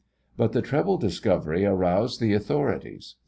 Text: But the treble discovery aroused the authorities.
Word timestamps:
But 0.35 0.53
the 0.53 0.63
treble 0.63 0.97
discovery 0.97 1.63
aroused 1.63 2.19
the 2.19 2.33
authorities. 2.33 3.17